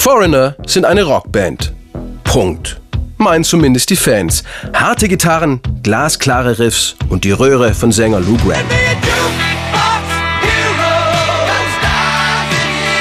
Foreigner 0.00 0.56
sind 0.66 0.86
eine 0.86 1.02
Rockband. 1.02 1.74
Punkt. 2.24 2.80
Meinen 3.18 3.44
zumindest 3.44 3.90
die 3.90 3.96
Fans. 3.96 4.44
Harte 4.72 5.08
Gitarren, 5.08 5.60
glasklare 5.82 6.58
Riffs 6.58 6.96
und 7.10 7.24
die 7.24 7.32
Röhre 7.32 7.74
von 7.74 7.92
Sänger 7.92 8.18
Lou 8.20 8.38
Graham. 8.38 8.64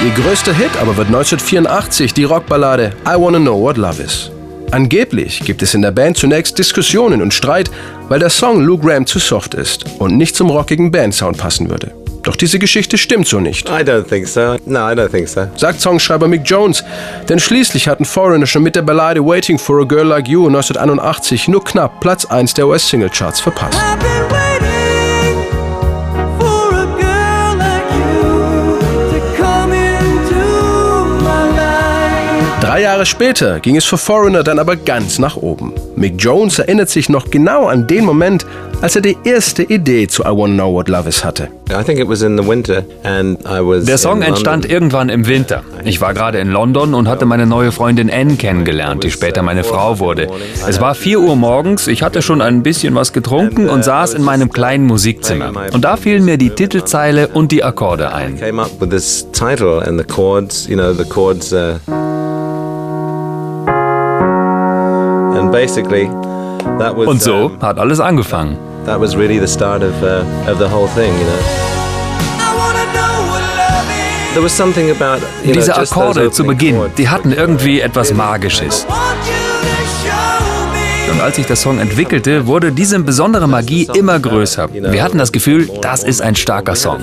Ihr 0.04 0.12
größter 0.22 0.54
Hit 0.54 0.72
aber 0.82 0.98
wird 0.98 1.08
1984 1.08 2.14
die 2.14 2.26
Rockballade 2.26 2.92
I 3.08 3.14
Wanna 3.16 3.40
Know 3.40 3.62
What 3.62 3.78
Love 3.78 4.04
Is. 4.04 4.30
Angeblich 4.72 5.40
gibt 5.46 5.62
es 5.62 5.74
in 5.74 5.82
der 5.82 5.92
Band 5.92 6.18
zunächst 6.18 6.60
Diskussionen 6.60 7.22
und 7.22 7.34
Streit, 7.34 7.72
weil 8.10 8.20
der 8.20 8.30
Song 8.30 8.62
Lou 8.62 8.78
Graham 8.78 9.06
zu 9.06 9.20
soft 9.20 9.54
ist 9.54 9.86
und 10.00 10.18
nicht 10.18 10.36
zum 10.36 10.50
rockigen 10.50 10.92
Bandsound 10.92 11.38
passen 11.38 11.70
würde. 11.70 11.94
Doch 12.30 12.36
diese 12.36 12.60
Geschichte 12.60 13.00
stimmt 13.00 13.28
so 13.28 13.40
nicht. 13.40 13.68
I 13.70 13.82
don't 13.82 14.04
think 14.04 14.28
so. 14.28 14.56
No, 14.68 14.82
I 14.82 14.94
don't 14.94 15.10
think 15.10 15.28
so. 15.28 15.48
Sagt 15.56 15.82
Songschreiber 15.82 16.28
Mick 16.28 16.44
Jones. 16.46 16.84
Denn 17.28 17.40
schließlich 17.40 17.88
hatten 17.88 18.06
Foreigner 18.06 18.46
schon 18.46 18.62
mit 18.62 18.76
der 18.76 18.84
Ballade 18.84 19.26
Waiting 19.26 19.58
for 19.58 19.82
a 19.82 19.84
Girl 19.84 20.06
Like 20.06 20.28
You 20.28 20.46
1981 20.46 21.48
nur 21.48 21.64
knapp 21.64 22.00
Platz 22.02 22.26
1 22.26 22.54
der 22.54 22.68
US-Singlecharts 22.68 23.40
verpasst. 23.42 23.80
Drei 32.70 32.82
Jahre 32.84 33.08
später 33.08 33.60
ging 33.62 33.78
es 33.78 33.86
für 33.86 33.98
Foreigner 33.98 34.44
dann 34.44 34.60
aber 34.60 34.76
ganz 34.76 35.18
nach 35.18 35.36
oben. 35.38 35.74
Mick 35.96 36.14
Jones 36.20 36.60
erinnert 36.60 36.92
sich 36.92 37.10
noch 37.10 37.32
genau 37.32 37.66
an 37.66 37.88
den 37.88 38.06
Moment, 38.06 38.46
als 38.80 38.96
er 38.96 39.02
die 39.02 39.18
erste 39.24 39.64
Idee 39.64 40.06
zu 40.06 40.22
I 40.22 40.28
Wanna 40.28 40.54
Know 40.54 40.74
What 40.76 40.88
Love 40.88 41.10
Is 41.10 41.26
hatte. 41.26 41.48
Der 43.88 43.98
Song 43.98 44.22
entstand 44.22 44.70
irgendwann 44.70 45.10
im 45.10 45.26
Winter. 45.26 45.64
Ich 45.84 46.00
war 46.00 46.14
gerade 46.14 46.38
in 46.38 46.52
London 46.52 46.94
und 46.94 47.08
hatte 47.08 47.26
meine 47.26 47.48
neue 47.48 47.72
Freundin 47.72 48.12
Anne 48.12 48.36
kennengelernt, 48.36 49.04
die 49.04 49.10
später 49.10 49.42
meine 49.42 49.64
Frau 49.64 49.98
wurde. 49.98 50.28
Es 50.68 50.80
war 50.80 50.94
4 50.94 51.22
Uhr 51.22 51.36
morgens, 51.36 51.88
ich 51.88 52.04
hatte 52.04 52.22
schon 52.22 52.40
ein 52.40 52.62
bisschen 52.62 52.94
was 52.94 53.14
getrunken 53.14 53.68
und 53.68 53.84
saß 53.84 54.14
in 54.14 54.22
meinem 54.22 54.52
kleinen 54.52 54.86
Musikzimmer. 54.86 55.52
Und 55.74 55.86
da 55.86 55.98
fielen 55.98 56.24
mir 56.24 56.38
die 56.38 56.52
Titelzeile 56.52 57.30
und 57.30 57.52
die 57.52 57.64
Akkorde 57.64 58.14
ein. 58.14 58.38
Und 67.08 67.22
so 67.22 67.52
hat 67.62 67.78
alles 67.80 68.00
angefangen. 68.00 68.58
That 68.86 69.00
was 69.00 69.16
really 69.16 69.40
the 69.40 69.48
start 69.48 69.84
of, 69.84 69.94
uh, 70.02 70.52
of 70.52 70.58
the 70.60 70.66
whole 70.70 70.88
thing, 70.96 71.14
you 71.20 71.26
know. 71.26 71.34
Diese 75.44 75.76
Akkorde 75.76 76.32
zu 76.32 76.44
Beginn, 76.46 76.80
die 76.98 77.10
hatten 77.10 77.32
irgendwie 77.32 77.82
etwas 77.82 78.14
Magisches. 78.14 78.86
Und 81.12 81.22
als 81.22 81.38
sich 81.38 81.48
der 81.48 81.56
Song 81.56 81.80
entwickelte, 81.80 82.46
wurde 82.46 82.72
diese 82.72 83.00
besondere 83.00 83.48
Magie 83.48 83.88
immer 83.94 84.20
größer. 84.20 84.70
Wir 84.74 85.04
hatten 85.04 85.18
das 85.18 85.32
Gefühl, 85.32 85.70
das 85.82 86.04
ist 86.04 86.22
ein 86.22 86.36
starker 86.36 86.76
Song. 86.76 86.98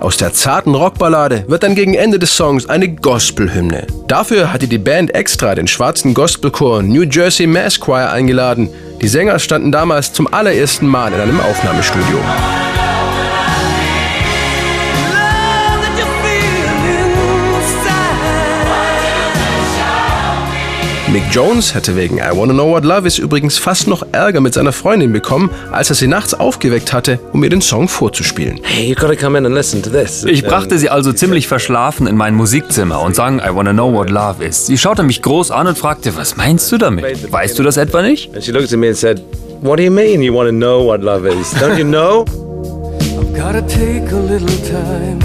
Aus 0.00 0.16
der 0.16 0.32
zarten 0.32 0.74
Rockballade 0.74 1.44
wird 1.48 1.62
dann 1.62 1.74
gegen 1.74 1.94
Ende 1.94 2.18
des 2.18 2.34
Songs 2.34 2.68
eine 2.68 2.88
Gospelhymne. 2.88 3.86
Dafür 4.08 4.52
hatte 4.52 4.68
die 4.68 4.78
Band 4.78 5.14
extra 5.14 5.54
den 5.54 5.68
schwarzen 5.68 6.14
Gospelchor 6.14 6.82
New 6.82 7.02
Jersey 7.02 7.46
Mass 7.46 7.78
Choir 7.78 8.10
eingeladen. 8.10 8.68
Die 9.00 9.08
Sänger 9.08 9.38
standen 9.38 9.72
damals 9.72 10.12
zum 10.12 10.32
allerersten 10.32 10.86
Mal 10.86 11.12
in 11.12 11.20
einem 11.20 11.40
Aufnahmestudio. 11.40 12.18
Mick 21.12 21.24
Jones 21.30 21.74
hätte 21.74 21.94
wegen 21.94 22.16
I 22.16 22.30
Wanna 22.32 22.54
Know 22.54 22.70
What 22.70 22.86
Love 22.86 23.06
Is 23.06 23.18
übrigens 23.18 23.58
fast 23.58 23.86
noch 23.86 24.02
Ärger 24.12 24.40
mit 24.40 24.54
seiner 24.54 24.72
Freundin 24.72 25.12
bekommen, 25.12 25.50
als 25.70 25.90
er 25.90 25.94
sie 25.94 26.06
nachts 26.06 26.32
aufgeweckt 26.32 26.94
hatte, 26.94 27.20
um 27.34 27.44
ihr 27.44 27.50
den 27.50 27.60
Song 27.60 27.86
vorzuspielen. 27.86 28.60
Hey, 28.62 28.94
ich 30.24 30.42
brachte 30.42 30.78
sie 30.78 30.88
also 30.88 31.12
ziemlich 31.12 31.48
verschlafen 31.48 32.06
in 32.06 32.16
mein 32.16 32.34
Musikzimmer 32.34 33.02
und 33.02 33.14
sang 33.14 33.40
I 33.40 33.54
Wanna 33.54 33.74
Know 33.74 33.92
What 33.92 34.08
Love 34.08 34.42
Is. 34.42 34.64
Sie 34.64 34.78
schaute 34.78 35.02
mich 35.02 35.20
groß 35.20 35.50
an 35.50 35.66
und 35.66 35.76
fragte, 35.76 36.16
was 36.16 36.36
meinst 36.36 36.72
du 36.72 36.78
damit? 36.78 37.30
Weißt 37.30 37.58
du 37.58 37.62
das 37.62 37.76
etwa 37.76 38.00
nicht? 38.00 38.34
And 38.34 38.42
she 38.42 38.50
looked 38.50 38.72
at 38.72 38.78
me 38.78 38.88
and 38.88 38.96
said, 38.96 39.22
What 39.60 39.78
do 39.78 39.82
you 39.82 39.90
mean 39.90 40.22
you 40.22 40.32
want 40.34 40.48
to 40.48 40.56
know 40.56 40.82
what 40.82 41.02
love 41.02 41.28
is? 41.28 41.52
Don't 41.56 41.76
you 41.76 41.84
know? 41.84 42.24
I've 43.20 43.36
gotta 43.38 43.60
take 43.60 44.10
a 44.10 44.18
little 44.18 44.48
time. 44.66 45.20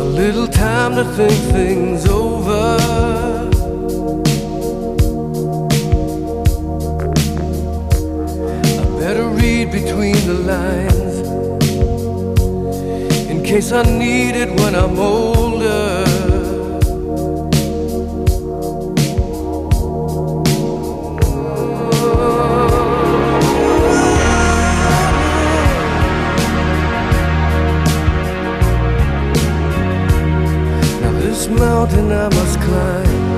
A 0.00 0.04
little 0.04 0.48
time 0.48 0.96
to 0.96 1.04
think 1.14 1.34
things 1.52 2.08
over. 2.08 3.21
Between 9.92 10.26
the 10.26 10.38
lines 10.52 11.18
in 13.30 13.42
case 13.44 13.72
I 13.72 13.82
need 13.82 14.34
it 14.34 14.48
when 14.58 14.74
I'm 14.74 14.98
older. 14.98 16.04
Now 31.02 31.12
this 31.20 31.48
mountain 31.48 32.10
I 32.12 32.28
must 32.30 32.58
climb 32.60 33.31